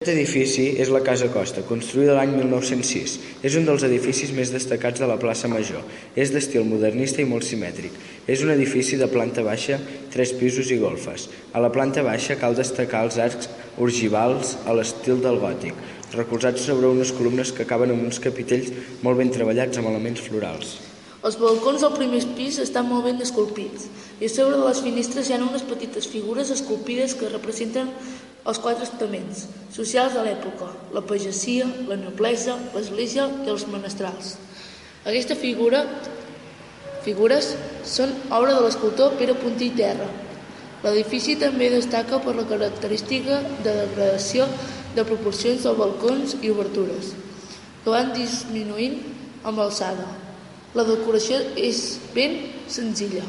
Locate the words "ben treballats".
19.20-19.84